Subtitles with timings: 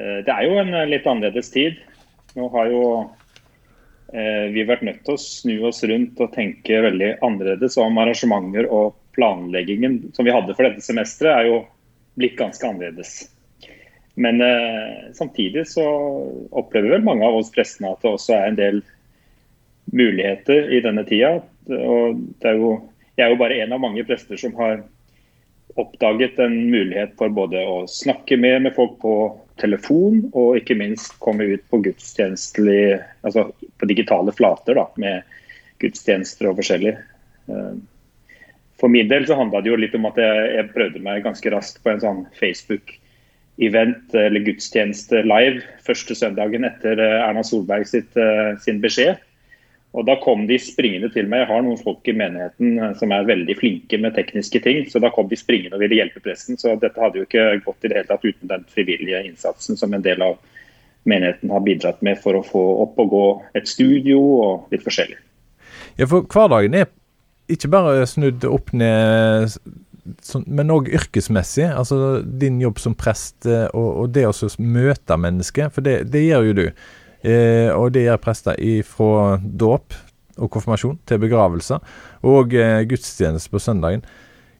[0.00, 1.80] Det er jo en litt annerledes tid.
[2.36, 2.84] Nå har jo
[4.10, 8.96] vi vært nødt til å snu oss rundt og tenke veldig annerledes om arrangementer og
[9.14, 11.60] planleggingen som vi hadde for dette semesteret, er jo
[12.18, 13.12] blitt ganske annerledes.
[14.20, 15.84] Men eh, samtidig så
[16.50, 18.80] opplever vel mange av oss prestene at det også er en del
[19.96, 21.38] muligheter i denne tida.
[21.70, 22.74] Og det er jo,
[23.16, 24.82] jeg er jo bare en av mange prester som har
[25.80, 29.14] oppdaget en mulighet for både å snakke mer med folk på
[29.60, 31.82] telefon, og ikke minst komme ut på
[33.22, 35.22] altså på digitale flater da, med
[35.80, 36.94] gudstjenester og forskjellig.
[37.50, 37.74] Eh,
[38.80, 41.52] for min del så handla det jo litt om at jeg, jeg prøvde meg ganske
[41.52, 48.16] raskt på en sånn Facebook-event eller gudstjeneste live første søndagen etter eh, Erna Solberg sitt,
[48.16, 49.20] eh, sin beskjed.
[49.92, 51.42] Og Da kom de springende til meg.
[51.42, 54.84] Jeg har noen folk i menigheten eh, som er veldig flinke med tekniske ting.
[54.90, 56.58] så Da kom de springende og ville hjelpe presten.
[56.60, 59.94] Så dette hadde jo ikke gått i det hele tatt uten den frivillige innsatsen som
[59.94, 60.38] en del av
[61.08, 63.26] menigheten har bidratt med for å få opp og gå
[63.58, 65.18] et studio og litt forskjellig.
[65.98, 66.90] Ja, for Hverdagen er
[67.50, 69.56] ikke bare snudd opp ned,
[70.46, 71.66] men òg yrkesmessig.
[71.66, 76.50] Altså din jobb som prest eh, og det å møte mennesker, for det, det gjør
[76.50, 76.66] jo du.
[77.20, 78.56] Eh, og det gjør prester
[78.88, 79.96] fra dåp
[80.40, 81.82] og konfirmasjon til begravelser,
[82.24, 84.04] og eh, gudstjeneste på søndagen.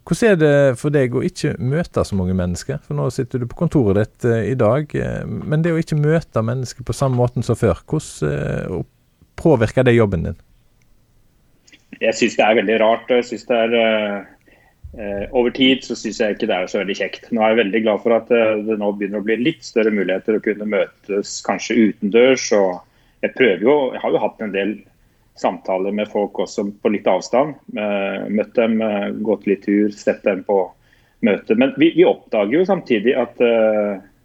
[0.04, 2.80] Hvordan er det for deg å ikke møte så mange mennesker?
[2.84, 6.00] For nå sitter du på kontoret ditt eh, i dag, eh, men det å ikke
[6.00, 8.86] møte mennesker på samme måten som før, hvordan eh,
[9.40, 10.40] påvirker det jobben din?
[12.00, 13.10] jeg syns det er veldig rart.
[13.10, 14.28] jeg synes det er uh,
[14.96, 17.28] Over tid så syns jeg ikke det er så veldig kjekt.
[17.30, 19.92] Nå er jeg veldig glad for at uh, det nå begynner å bli litt større
[19.94, 22.48] muligheter å kunne møtes kanskje utendørs.
[22.58, 22.80] og
[23.22, 24.74] Jeg prøver jo, jeg har jo hatt en del
[25.38, 27.54] samtaler med folk også på litt avstand.
[27.78, 28.82] Uh, møtt dem,
[29.26, 30.64] gått litt tur, sett dem på
[31.22, 31.54] møte.
[31.54, 33.38] Men vi, vi oppdager jo samtidig at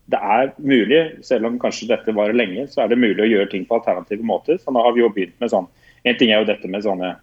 [0.06, 3.50] det er mulig, selv om kanskje dette varer lenge, så er det mulig å gjøre
[3.54, 4.60] ting på alternative måter.
[4.62, 5.70] Så nå har vi jo begynt med sånn
[6.06, 7.16] En ting er jo dette med sånne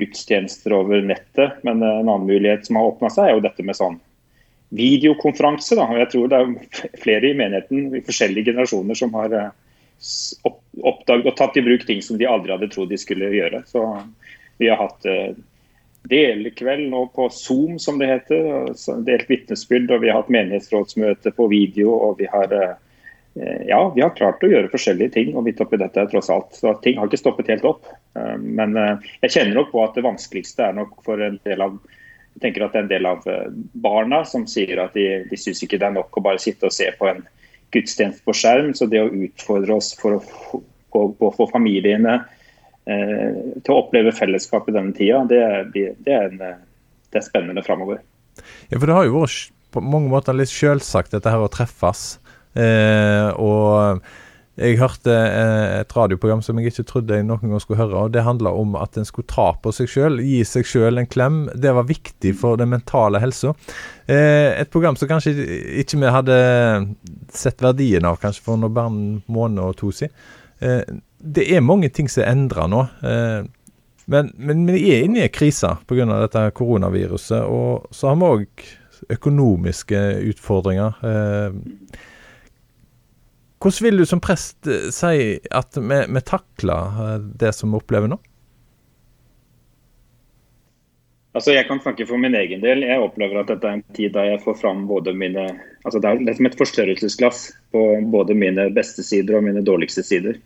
[0.00, 1.60] gudstjenester over nettet.
[1.62, 4.00] Men en annen mulighet som har åpna seg, er jo dette med sånn
[4.74, 5.78] videokonferanse.
[5.78, 5.88] Da.
[6.00, 9.50] Jeg tror det er flere i menigheten i forskjellige generasjoner som har eh,
[10.82, 13.62] oppdaget og tatt i bruk ting som de aldri hadde trodd de skulle gjøre.
[13.70, 13.84] Så
[14.62, 15.34] vi har hatt eh,
[16.10, 18.72] delekveld nå på Zoom, som det heter.
[19.06, 21.94] Delt vitnesbyrd, og vi har hatt menighetsrådsmøte på video.
[21.94, 22.74] og vi har eh,
[23.66, 26.54] ja, vi har klart å gjøre forskjellige ting og midt oppi dette tross alt.
[26.54, 27.88] Så ting har ikke stoppet helt opp.
[28.18, 31.66] Eh, men eh, jeg kjenner nok på at det vanskeligste er nok for en del
[31.66, 31.78] av
[32.34, 33.26] jeg tenker at det er en del av
[33.78, 36.74] barna som sier at de, de syns ikke det er nok å bare sitte og
[36.74, 37.20] se på en
[37.74, 38.72] gudstjeneste på skjerm.
[38.74, 42.16] Så det å utfordre oss for å få familiene
[42.90, 45.40] eh, til å oppleve fellesskap i denne tida, det,
[45.74, 46.66] det, er, en,
[47.14, 48.02] det er spennende framover.
[48.70, 52.16] Ja, for det har jo vært på mange måter litt selvsagt dette her å treffes.
[52.54, 54.02] Eh, og
[54.54, 58.04] jeg hørte eh, et radioprogram som jeg ikke trodde jeg noen gang skulle høre.
[58.04, 61.10] og Det handla om at en skulle ta på seg sjøl, gi seg sjøl en
[61.10, 61.40] klem.
[61.58, 63.56] Det var viktig for den mentale helsa.
[64.06, 65.34] Eh, et program som kanskje
[65.82, 66.38] ikke vi hadde
[67.34, 70.14] sett verdien av kanskje for noen barn måned og to siden.
[70.62, 70.86] Eh,
[71.18, 72.84] det er mange ting som er endra nå.
[74.12, 76.04] Men, men, vi er inne i en krise pga.
[76.20, 77.48] dette koronaviruset.
[77.48, 78.66] Og så har vi òg
[79.16, 81.00] økonomiske utfordringer.
[83.64, 87.80] Hvordan vil du som prest eh, si at vi, vi takler eh, det som vi
[87.80, 88.18] opplever nå?
[91.34, 92.84] Altså Jeg kan snakke for min egen del.
[92.84, 95.48] Jeg opplever at dette er en tid da jeg får fram både mine
[95.82, 97.40] altså Det er litt som et forstørrelsesglass
[97.72, 100.36] på både mine beste sider og mine dårligste sider.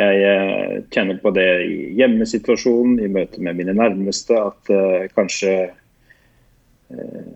[0.00, 5.52] Jeg eh, kjenner på det i hjemmesituasjonen, i møte med mine nærmeste, at uh, kanskje
[6.94, 7.30] uh,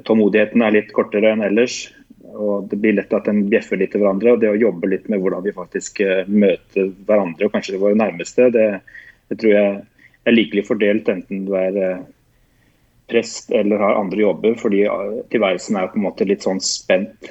[0.00, 1.84] tålmodigheten er litt kortere enn ellers
[2.42, 4.34] og Det blir lett at en bjeffer litt til hverandre.
[4.34, 7.98] og Det å jobbe litt med hvordan vi faktisk eh, møter hverandre, og kanskje våre
[7.98, 8.66] nærmeste, det,
[9.30, 9.70] det tror jeg
[10.28, 12.04] er likelig fordelt enten du er eh,
[13.10, 14.56] prest eller har andre jobber.
[14.60, 17.30] Fordi eh, tilværelsen er på en måte litt sånn spent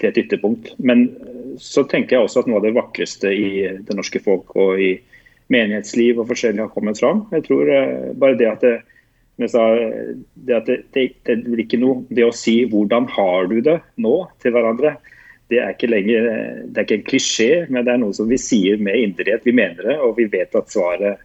[0.00, 0.72] til et ytterpunkt.
[0.78, 1.08] Men
[1.62, 3.50] så tenker jeg også at noe av det vakreste i
[3.86, 4.96] det norske folk og i
[5.52, 7.26] menighetsliv og forskjellig har kommet fram.
[7.34, 7.68] Jeg tror
[8.18, 8.78] bare det at det,
[9.36, 9.64] men sa,
[10.34, 14.28] det, det, det, det, blir ikke noe Det å si 'hvordan har du det nå?'
[14.42, 14.94] til hverandre,
[15.50, 16.28] det er ikke lenger
[16.70, 19.44] det er ikke en klisjé, men det er noe som vi sier med inderlighet.
[19.44, 21.20] Vi mener det, og vi vet at svaret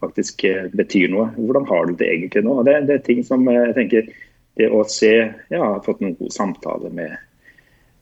[0.00, 1.28] faktisk eh, betyr noe.
[1.36, 2.60] Hvordan har du det egentlig nå?
[2.66, 4.12] Det, det er ting som eh, jeg tenker
[4.58, 7.12] Det å se Jeg har fått noen gode samtaler med,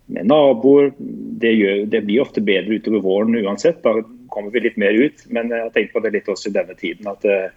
[0.06, 0.92] med naboer.
[0.98, 3.82] Det, gjør, det, blir ofte bedre utover våren uansett.
[3.84, 3.98] Da
[4.32, 5.26] kommer vi litt mer ut.
[5.28, 7.10] Men jeg har tenkt på det litt også i denne tiden.
[7.10, 7.50] at eh,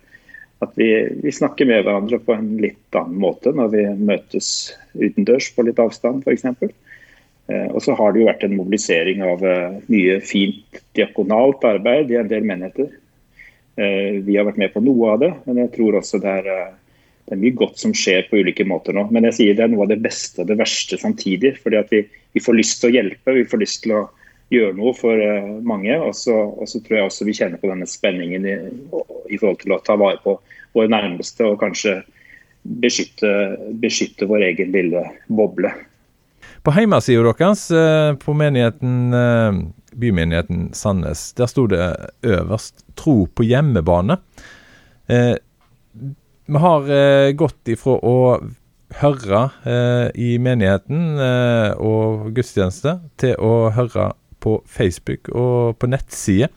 [0.62, 0.90] at vi,
[1.24, 4.50] vi, snakker med hverandre på en litt annen måte når vi møtes
[4.94, 6.46] utendørs på litt avstand f.eks.
[7.50, 12.14] Eh, og så har det jo vært en mobilisering av eh, mye fint diakonalt arbeid
[12.14, 12.92] i en del menigheter.
[13.82, 16.72] Eh, vi har vært med på noe av det, men jeg tror også det er,
[17.26, 19.08] det er mye godt som skjer på ulike måter nå.
[19.10, 21.56] Men jeg sier det er noe av det beste og det verste samtidig.
[21.64, 22.06] fordi at vi,
[22.38, 24.08] vi får lyst til å hjelpe, vi får lyst til å
[24.52, 25.94] gjøre noe for uh, mange.
[26.02, 28.58] Og så, og så, tror jeg også vi kjenner på denne spenningen i,
[29.32, 30.38] i, forhold til å ta vare på
[30.76, 32.02] våre nærmeste og kanskje
[32.62, 33.32] beskytte,
[33.82, 35.74] beskytte vår egen lille boble.
[36.62, 39.62] På hjemmesida deres, uh, på menigheten, uh,
[39.98, 41.84] bymenigheten Sandnes, der sto det
[42.24, 44.20] øverst 'tro på hjemmebane'.
[46.52, 48.40] vi har gått ifra å
[49.02, 49.42] høre
[50.16, 51.20] i menigheten
[51.76, 56.50] og gudstjeneste til å høre på Facebook og på nettside.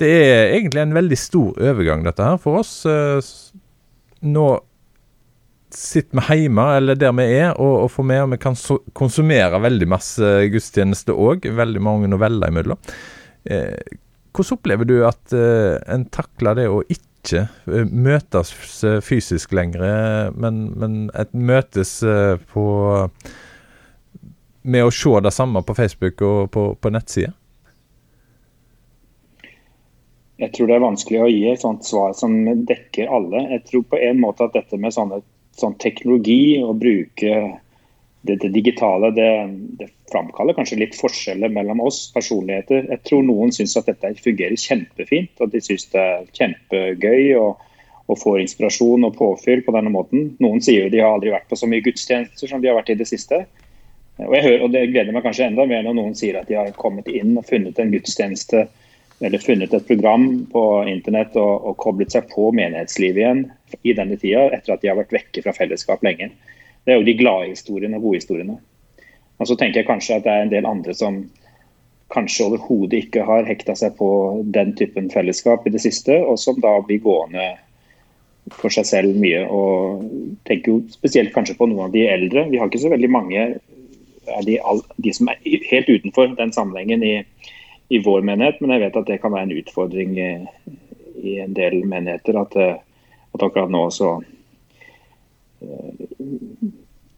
[0.00, 2.72] Det er egentlig en veldig stor overgang, dette her, for oss.
[2.88, 3.20] Eh,
[4.24, 4.46] nå
[5.70, 8.56] sitter vi hjemme, eller der vi er, og, og får med, og vi kan
[8.96, 11.50] konsumere veldig masse gudstjeneste òg.
[11.58, 12.80] Veldig mange noveller imellom.
[13.44, 13.76] Eh,
[14.30, 17.04] hvordan opplever du at eh, en takler det å ikke
[17.92, 18.54] møtes
[19.04, 21.98] fysisk lenger, men, men et møtes
[22.48, 22.62] på
[24.62, 27.36] med å se det samme på Facebook og på, på nettsider?
[30.40, 32.32] Jeg tror det er vanskelig å gi et sånt svar som
[32.68, 33.42] dekker alle.
[33.56, 35.20] Jeg tror på en måte at dette med sånne,
[35.60, 37.34] sånn teknologi og bruke
[38.24, 39.30] det, det digitale, det,
[39.80, 42.88] det, framkaller kanskje litt forskjeller mellom oss personligheter.
[42.88, 47.34] Jeg tror noen syns at dette fungerer kjempefint, og de syns det er kjempegøy.
[47.40, 47.66] og
[48.10, 50.32] og får inspirasjon og påfyll på denne måten.
[50.42, 52.90] Noen sier jo de har aldri vært på så mye gudstjenester som de har vært
[52.90, 53.44] i det siste.
[54.26, 56.70] Og, hører, og Det gleder meg kanskje enda mer når noen sier at de har
[56.78, 58.66] kommet inn og funnet en gudstjeneste
[59.20, 63.42] eller funnet et program på internett og, og koblet seg på menighetslivet igjen
[63.84, 66.30] i denne tida, etter at de har vært vekke fra fellesskap lenge.
[66.84, 68.56] Det er jo de glade historiene og gode historiene.
[69.40, 71.20] Og så tenker jeg kanskje at det er en del andre som
[72.10, 74.10] kanskje overhodet ikke har hekta seg på
[74.56, 77.52] den typen fellesskap i det siste, og som da blir gående
[78.56, 79.44] for seg selv mye.
[79.46, 80.08] og
[80.48, 82.48] tenker jo spesielt kanskje på noen av de eldre.
[82.50, 83.44] Vi har ikke så veldig mange
[84.26, 84.58] er de,
[84.96, 85.40] de, som er
[85.70, 87.14] helt utenfor den sammenhengen i,
[87.88, 88.60] i, vår menighet.
[88.60, 90.30] Men jeg vet at det kan være en utfordring i,
[91.22, 92.40] i en del menigheter.
[92.42, 92.76] At, eh,
[93.30, 94.16] at akkurat nå så
[95.62, 96.70] eh,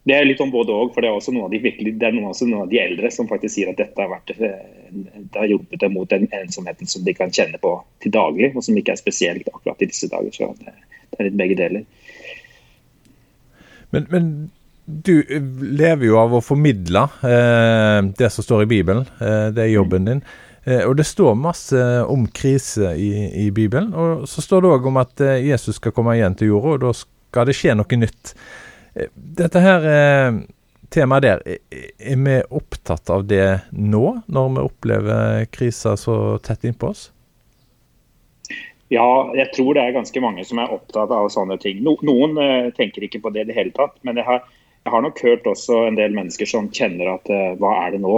[0.03, 2.09] det er litt om både òg, for det er også noen av de virkelig, det
[2.09, 5.39] er noen, noen av de eldre som faktisk sier at dette har, vært, eh, det
[5.39, 8.79] har hjulpet dem mot den ensomheten som de kan kjenne på til daglig, og som
[8.79, 10.35] ikke er spesielt akkurat i disse dager.
[10.35, 10.75] Så det,
[11.13, 11.87] det er litt begge deler.
[13.93, 14.27] Men, men
[14.85, 15.23] du
[15.63, 19.05] lever jo av å formidle eh, det som står i Bibelen.
[19.23, 20.23] Eh, det er jobben din.
[20.65, 23.11] Eh, og det står masse om krise i,
[23.47, 23.93] i Bibelen.
[23.95, 26.83] Og så står det òg om at eh, Jesus skal komme igjen til jorda, og
[26.85, 28.35] da skal det skje noe nytt.
[28.95, 30.43] Eh, dette her eh,
[30.93, 36.93] temaet der, er vi opptatt av det nå, når vi opplever krisa så tett innpå
[36.93, 37.09] oss?
[38.93, 41.79] Ja, jeg tror det er ganske mange som er opptatt av sånne ting.
[41.81, 42.37] No, noen
[42.77, 43.95] tenker ikke på det i det hele tatt.
[44.05, 44.43] Men jeg har
[44.83, 48.03] jeg har nok hørt også en del mennesker som kjenner at uh, hva er det
[48.03, 48.17] nå?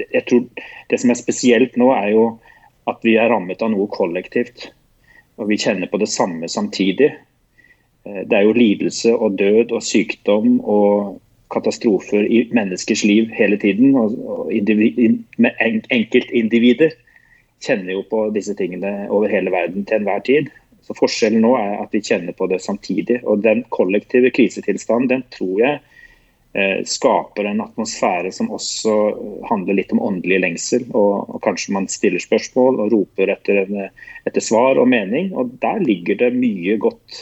[0.00, 0.44] Jeg tror
[0.90, 2.26] Det som er spesielt nå, er jo
[2.90, 4.70] at vi er rammet av noe kollektivt.
[5.38, 7.10] Og vi kjenner på det samme samtidig.
[8.06, 11.18] Uh, det er jo lidelse og død og sykdom og
[11.50, 13.96] katastrofer i menneskers liv hele tiden.
[13.98, 14.14] Og,
[15.90, 16.94] enkeltindivider
[17.60, 20.54] kjenner jo på disse tingene over hele verden til enhver tid.
[20.90, 23.20] Så Forskjellen nå er at vi kjenner på det samtidig.
[23.22, 25.76] og Den kollektive krisetilstanden den tror jeg
[26.58, 28.96] eh, skaper en atmosfære som også
[29.46, 30.88] handler litt om åndelig lengsel.
[30.90, 33.84] Og, og Kanskje man stiller spørsmål og roper etter, en,
[34.26, 35.30] etter, svar og mening.
[35.30, 37.20] og Der ligger det mye godt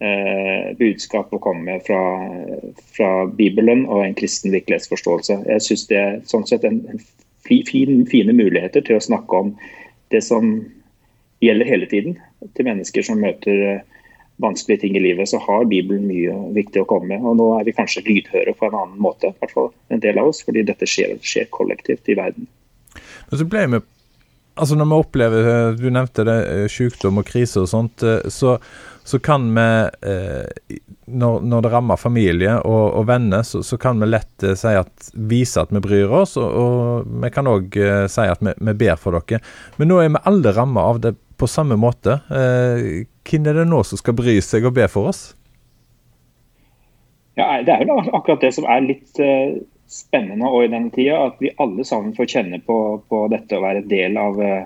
[0.00, 2.00] eh, budskap å komme med fra,
[2.96, 5.42] fra, Bibelen og en kristen virkelighetsforståelse.
[5.52, 7.04] Jeg synes det er sånn sett en, en
[7.44, 9.52] fin, fine muligheter til å snakke om
[10.16, 10.56] det som
[11.40, 12.18] gjelder hele tiden.
[12.56, 13.82] Til mennesker som møter eh,
[14.42, 17.24] vanskelige ting i livet, så har Bibelen mye viktig å komme med.
[17.24, 20.20] Og nå er vi kanskje lydhøre på en annen måte, i hvert fall en del
[20.20, 22.48] av oss, fordi dette skjer, skjer kollektivt i verden.
[23.28, 23.84] Men så ble vi
[24.56, 28.00] Altså Når vi opplever, eh, du nevnte det, eh, sykdom og krise og sånt,
[28.32, 28.54] så,
[29.04, 29.66] så kan vi
[31.12, 35.10] når, når, det rammer familie og, og venner, så, så, kan vi lett si at,
[35.12, 37.76] vise at vi bryr oss, og, og vi kan òg
[38.08, 39.44] si at vi, vi, ber for dere.
[39.76, 42.20] Men nå er vi alle ramma av det på samme måte.
[42.30, 45.28] Eh, hvem er det nå som skal bry seg og be for oss?
[47.36, 49.58] Ja, Det er jo akkurat det som er litt uh,
[49.92, 51.26] spennende og i denne tida.
[51.28, 52.78] At vi alle sammen får kjenne på,
[53.10, 54.64] på, dette å være del av uh,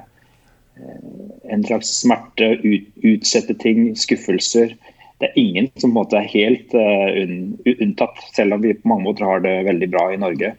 [1.50, 4.76] en slags smerte, ut, utsette ting, skuffelser.
[5.20, 8.92] Det er ingen som på en måte er helt uh, unntatt, selv om vi på
[8.92, 10.54] mange måter har det veldig bra i Norge.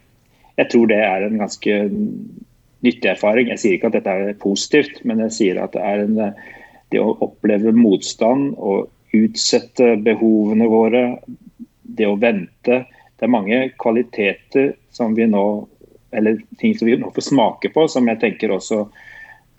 [0.60, 1.80] Jeg tror det er en ganske
[2.86, 3.52] nyttig erfaring.
[3.54, 6.18] Jeg sier ikke at dette er positivt, men jeg sier at det er en,
[6.92, 11.04] det å oppleve motstand og utsette behovene våre,
[11.82, 12.84] det å vente.
[12.88, 15.46] Det er mange kvaliteter som vi nå,
[16.16, 18.86] eller ting som vi nå får smake på, som jeg tenker også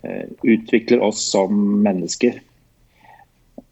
[0.03, 1.53] eh, utvikler oss som
[1.85, 2.41] mennesker.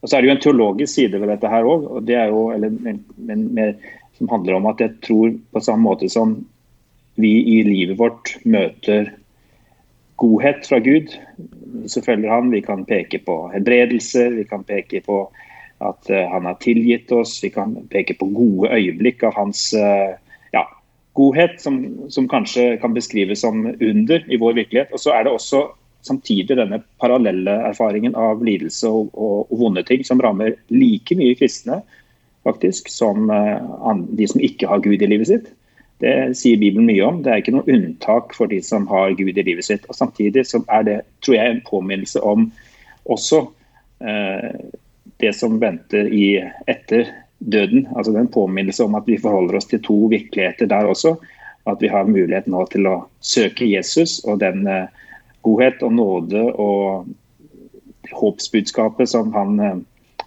[0.01, 2.17] Og Så er det jo en teologisk side ved dette her òg, og det
[4.17, 6.39] som handler om at jeg tror på samme måte som
[7.21, 9.11] vi i livet vårt møter
[10.21, 11.15] godhet fra Gud,
[11.89, 12.51] så følger han.
[12.53, 15.23] Vi kan peke på helbredelse, vi kan peke på
[15.81, 20.13] at uh, han har tilgitt oss, vi kan peke på gode øyeblikk av hans uh,
[20.53, 20.65] ja,
[21.17, 21.79] godhet, som,
[22.13, 24.93] som, kanskje kan beskrives som under i vår virkelighet.
[24.93, 25.63] Og så er det også
[26.05, 31.37] samtidig denne parallelle erfaringen av lidelse og, og, og, vonde ting som rammer like mye
[31.37, 31.81] kristne
[32.45, 35.51] faktisk, som uh, de som ikke har Gud i livet sitt.
[36.01, 37.21] Det sier Bibelen mye om.
[37.21, 39.85] Det er ikke noe unntak for de som har Gud i livet sitt.
[39.89, 42.47] Og Samtidig så er det tror jeg, en påminnelse om
[43.11, 43.43] også
[44.01, 44.55] eh,
[45.21, 46.39] det som venter i
[46.69, 47.85] etter døden.
[47.95, 51.15] Altså en påminnelse om at vi forholder oss til to virkeligheter der også.
[51.69, 54.89] At vi har mulighet nå til å søke Jesus og den eh,
[55.45, 57.09] godhet og nåde og
[58.17, 59.77] håpsbudskapet som han, eh,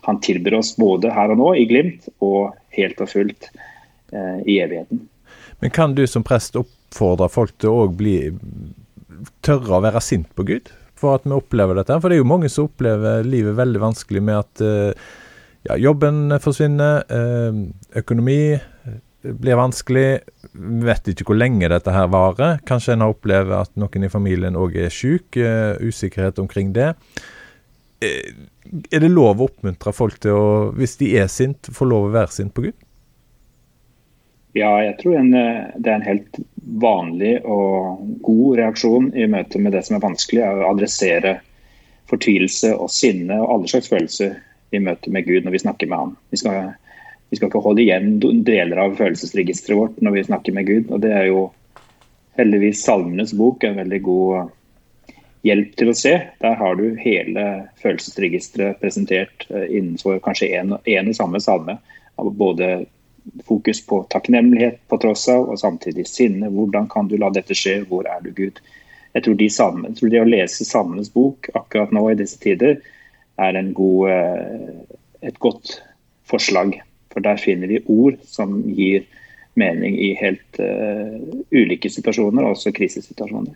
[0.07, 3.51] han tilbyr oss både her og nå, i glimt, og helt og fullt
[4.13, 5.03] eh, i evigheten.
[5.61, 8.19] Men kan du som prest oppfordre folk til å bli
[9.45, 10.73] tørre å være sint på Gud?
[10.99, 11.97] For at vi opplever dette.
[12.01, 15.09] For det er jo mange som opplever livet veldig vanskelig med at eh,
[15.69, 17.61] ja, jobben forsvinner, eh,
[18.01, 18.41] økonomi
[19.25, 20.09] blir vanskelig.
[20.53, 22.59] Vi vet ikke hvor lenge dette her varer.
[22.69, 25.39] Kanskje en har opplevd at noen i familien òg er syk.
[25.81, 26.93] Usikkerhet omkring det.
[28.05, 32.15] Er det lov å oppmuntre folk til å, hvis de er sint, få lov å
[32.15, 32.77] være sint på Gud?
[34.55, 36.39] Ja, jeg tror en, eh, det er en helt
[36.81, 41.39] vanlig og god reaksjon i møte med det som er vanskelig, er å adressere
[42.11, 44.37] fortvilelse og sinne og alle slags følelser
[44.75, 46.17] i møte med Gud når vi snakker med ham.
[46.31, 46.73] Vi skal
[47.35, 50.91] vi skal ikke holde igjen deler av følelsesregisteret vårt når vi snakker med Gud.
[50.95, 51.49] og Det er jo
[52.39, 54.53] heldigvis Salmenes bok en veldig god
[55.43, 56.13] hjelp til å se.
[56.45, 57.47] Der har du hele
[57.83, 61.79] følelsesregisteret presentert eh, innenfor kanskje en og samme salme.
[62.39, 62.85] Både
[63.49, 66.51] fokus på takknemlighet på tross av, og samtidig sinne.
[66.53, 67.81] Hvordan kan du la dette skje?
[67.89, 68.61] Hvor er du, Gud?
[69.15, 72.41] Jeg tror, de sammen, jeg tror det å lese Salmenes bok akkurat nå i disse
[72.43, 72.81] tider
[73.39, 74.97] er god, eh,
[75.31, 75.79] et godt
[76.27, 76.81] forslag.
[77.15, 79.05] For der finner vi ord som gir
[79.55, 81.15] mening i helt uh,
[81.55, 83.55] ulike situasjoner, også krisesituasjoner.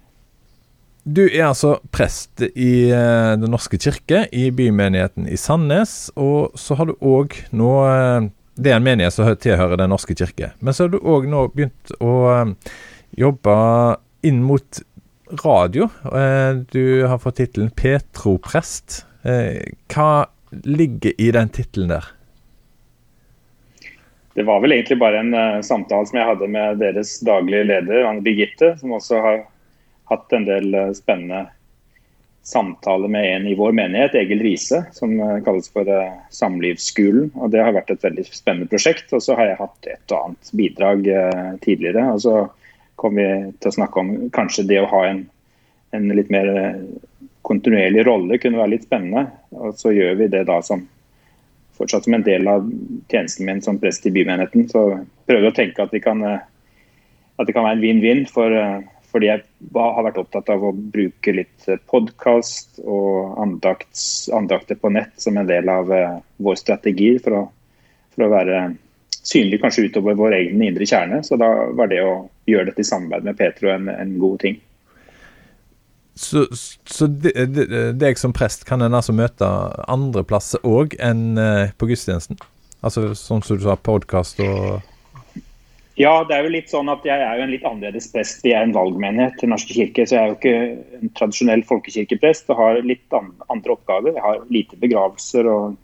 [1.03, 6.13] Du er altså prest i uh, Den norske kirke, i bymenigheten i Sandnes.
[6.15, 7.73] Og så har du òg nå
[8.59, 10.53] Det er en menighet som tilhører Den norske kirke.
[10.59, 12.13] Men så har du òg nå begynt å
[13.19, 13.55] jobbe
[14.27, 14.81] inn mot
[15.45, 15.87] radio.
[16.75, 19.05] Du har fått tittelen Petroprest.
[19.23, 20.11] Hva
[20.65, 22.11] ligger i den tittelen der?
[24.39, 28.05] Det var vel egentlig bare en uh, samtale som jeg hadde med deres daglige leder,
[28.07, 29.41] Anne Birgitte, som også har
[30.13, 31.41] hatt en del uh, spennende
[32.49, 35.89] samtaler med en i vår menighet, Egil Riise, som uh, kalles for
[36.35, 37.31] Samlivsskolen.
[37.37, 39.13] og Det har vært et veldig spennende prosjekt.
[39.13, 41.09] og Så har jeg hatt et og annet bidrag
[41.65, 42.07] tidligere.
[42.15, 42.37] og Så
[42.97, 43.29] kom vi
[43.61, 45.27] til å snakke om kanskje det å ha en,
[45.93, 46.49] en litt mer
[47.49, 49.29] kontinuerlig rolle kunne være litt spennende.
[49.57, 50.85] og Så gjør vi det da som
[51.79, 52.67] fortsatt som en del av
[53.11, 54.69] tjenesten min som prest i bymenigheten.
[54.71, 54.85] Så
[55.29, 56.41] prøver å tenke at, kan, eh,
[57.39, 58.25] at, det kan være en vinn-vinn.
[58.31, 58.81] For, eh,
[59.13, 64.03] fordi jeg har vært opptatt av å bruke litt eh, podkast og andakts,
[64.35, 67.43] andakter på nett som en del av vår strategi for å,
[68.15, 68.63] for å være
[69.29, 71.23] synlig kanskje utover vår egen indre kjerne.
[71.25, 74.61] Så da var det å gjøre dette i samarbeid med Petro en, en god ting.
[76.19, 76.47] Så,
[76.85, 79.47] så deg som prest kan en altså møte
[79.87, 82.41] andre plasser òg enn eh, på gudstjenesten?
[82.83, 84.81] Altså sånn som du sa, podkast og
[85.99, 88.45] Ja, det er jo litt sånn at jeg er jo en litt annerledes prest.
[88.47, 92.53] Vi er en valgmenighet til Norske kirke, så jeg er jo ikke en tradisjonell folkekirkeprest
[92.55, 94.15] og har litt andre oppgaver.
[94.15, 95.75] Jeg har lite begravelser og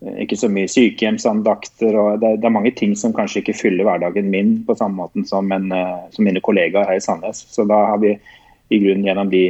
[0.00, 1.98] eh, ikke så mye sykehjemsandakter.
[2.00, 5.52] og det er, mange ting som kanskje ikke fyller hverdagen min på samme måte som,
[5.52, 7.44] en, eh, som mine kollegaer her i Sandnes.
[7.52, 9.44] Så da har vi i grunnen gjennom de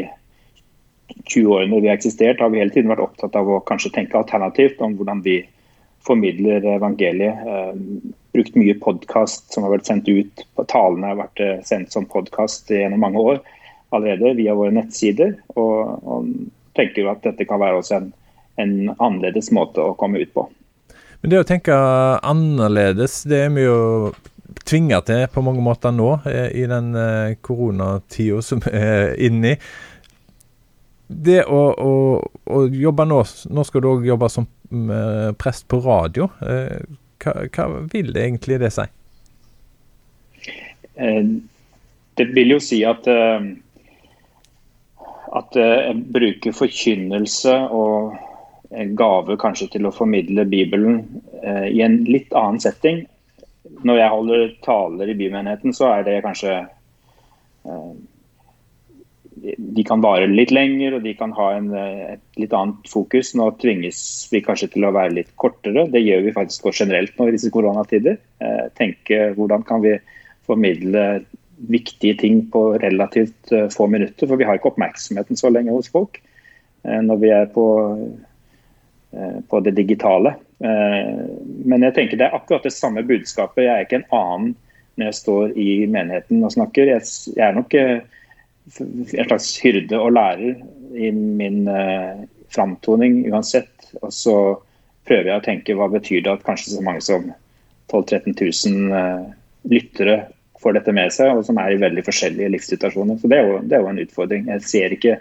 [1.30, 4.18] 20 årene vi har eksistert, har vi hele tiden vært opptatt av å kanskje tenke
[4.18, 5.44] alternativt om hvordan vi
[6.06, 7.46] formidler evangeliet.
[7.46, 7.74] Eh,
[8.32, 10.44] brukt mye podkast som har vært sendt ut.
[10.70, 13.42] Talene har vært eh, sendt som podkast gjennom mange år
[13.90, 15.34] allerede via våre nettsider.
[15.56, 16.30] Og, og
[16.78, 18.10] tenker at dette kan være også en,
[18.62, 20.46] en annerledes måte å komme ut på.
[21.20, 21.76] Men det å tenke
[22.24, 23.80] annerledes, det er vi jo
[24.66, 26.94] tvinga til på mange måter nå, eh, i den
[27.44, 29.60] koronatida som vi er inne i.
[31.10, 31.94] Det å, å,
[32.46, 33.16] å, jobbe nå
[33.50, 34.46] Nå skal du òg jobbe som
[35.40, 36.28] prest på radio.
[36.40, 38.86] Hva, hva vil det egentlig det si?
[42.16, 43.08] Det vil jo si at
[45.30, 48.16] at jeg bruker forkynnelse og
[48.98, 51.02] gave kanskje til å formidle Bibelen
[51.42, 53.04] eh, i en litt annen setting.
[53.86, 57.90] Når jeg holder taler i bymenigheten, så er det kanskje eh,
[59.40, 63.32] De kan vare litt lenger, og de kan ha en, et litt annet fokus.
[63.38, 64.00] Nå tvinges
[64.32, 65.86] vi kanskje til å være litt kortere.
[65.92, 68.18] Det gjør vi faktisk generelt nå i disse koronatider.
[68.44, 69.96] Eh, tenke hvordan kan vi
[70.48, 71.22] formidle
[71.70, 74.28] viktige ting på relativt eh, få minutter.
[74.28, 77.66] For vi har ikke oppmerksomheten så lenge hos folk eh, når vi er på
[79.12, 80.28] Eh, på det digitale.
[80.64, 81.14] Eh,
[81.64, 83.64] men jeg tenker det er akkurat det samme budskapet.
[83.64, 84.52] Jeg er ikke en annen
[84.94, 86.92] når jeg står i menigheten og snakker.
[86.92, 88.04] Jeg er nok eh,
[88.78, 90.60] en slags hyrde og lærer
[90.94, 91.64] i min
[92.54, 93.90] framtoning uansett.
[94.02, 94.36] Og så
[95.08, 97.30] prøver jeg å tenke hva betyr det at kanskje så mange som
[97.90, 98.36] 12 000-13
[98.90, 100.20] 000 lyttere
[100.60, 103.18] får dette med seg, og som er i veldig forskjellige livssituasjoner.
[103.20, 104.46] Så det er jo, det er jo en utfordring.
[104.52, 105.16] Jeg ser ikke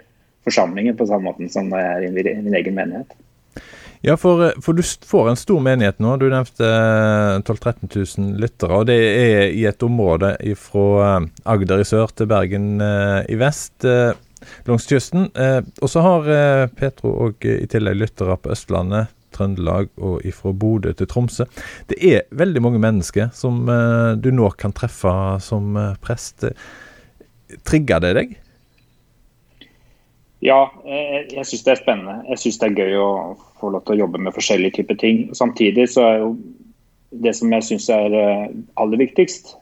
[0.46, 3.16] forsamlingen på samme måte som når jeg er i min egen menighet.
[4.02, 6.14] Ja, for, eh, for, du får en stor menighet nå.
[6.16, 6.68] Du nevnte
[7.44, 8.72] 12 000-13 000 lyttere.
[8.72, 13.36] og Det er i et område fra eh, Agder i sør til Bergen eh, i
[13.40, 13.84] vest,
[14.64, 15.28] langs kysten.
[15.84, 16.28] Og så har
[16.72, 21.44] Petro og i tillegg lyttere på Østlandet, Trøndelag og fra Bodø til Tromsø.
[21.92, 23.68] Det er veldig mange mennesker som
[24.16, 25.12] du nå kan treffe
[25.44, 26.48] som prest.
[27.68, 28.32] Trigger det deg?
[30.40, 32.16] Ja, jeg, syns det er spennende.
[32.32, 33.12] Jeg syns det er gøy å
[33.60, 35.22] få lov til å jobbe med forskjellige typer ting.
[35.36, 36.34] Samtidig så er jo
[37.10, 38.44] det som jeg syns er eh,
[38.80, 39.54] aller viktigst,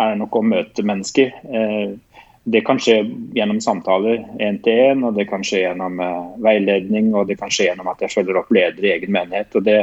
[0.00, 1.32] er nok å møte mennesker.
[1.44, 3.02] Eh, det kan skje
[3.36, 7.52] gjennom samtaler én til én, og det kan skje gjennom eh, veiledning og det kan
[7.52, 9.54] skje gjennom at jeg følger opp ledere i egen menighet.
[9.60, 9.78] og Det,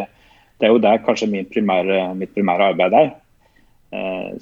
[0.57, 3.15] det er jo der kanskje primære, mitt primære arbeid er.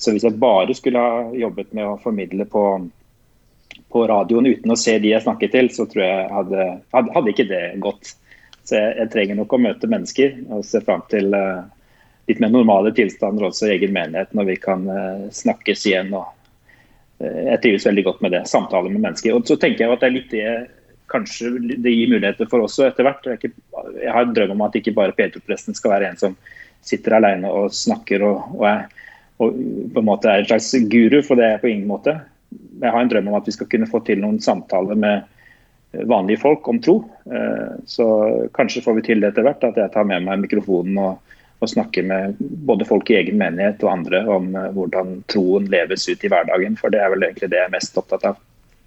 [0.01, 2.63] Så hvis jeg bare skulle ha jobbet med å formidle på
[3.95, 7.47] på radioen uten å se de jeg snakker til, så tror jeg hadde, hadde ikke
[7.47, 8.15] det gått.
[8.65, 11.65] Så jeg, jeg, trenger nok å møte mennesker og se fram til uh,
[12.29, 16.13] litt mer normale tilstander også i egen menighet, når vi kan uh, snakkes igjen.
[16.17, 16.31] og
[17.21, 19.37] uh, Jeg trives veldig godt med det, samtaler med mennesker.
[19.37, 20.49] Og så tenker jeg at det er litt det
[21.13, 21.51] kanskje
[21.85, 23.27] det gir muligheter for også etter hvert.
[23.29, 23.53] Jeg,
[24.01, 26.37] jeg har en drøm om at ikke bare P2-presten skal være en som
[26.85, 29.53] sitter alene og snakker og, og, er, og
[29.93, 32.17] på en måte er en slags guru, for det er jeg på ingen måte
[32.81, 35.23] jeg har en drøm om at vi skal kunne få til noen samtaler med
[36.03, 36.97] vanlige folk om tro.
[37.31, 38.07] Eh, så
[38.53, 41.71] kanskje får vi til det etter hvert, at jeg tar med meg mikrofonen og, og
[41.71, 46.25] snakker med både folk i egen menighet og andre om eh, hvordan troen leves ut
[46.25, 46.77] i hverdagen.
[46.79, 48.41] For det er vel egentlig det jeg er mest opptatt av.